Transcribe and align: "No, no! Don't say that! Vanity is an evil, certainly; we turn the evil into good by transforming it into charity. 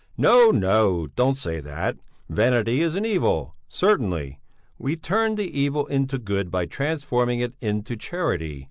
"No, 0.17 0.49
no! 0.49 1.05
Don't 1.15 1.37
say 1.37 1.59
that! 1.59 1.95
Vanity 2.27 2.81
is 2.81 2.95
an 2.95 3.05
evil, 3.05 3.55
certainly; 3.67 4.39
we 4.79 4.95
turn 4.95 5.35
the 5.35 5.47
evil 5.55 5.85
into 5.85 6.17
good 6.17 6.49
by 6.49 6.65
transforming 6.65 7.39
it 7.39 7.53
into 7.61 7.95
charity. 7.95 8.59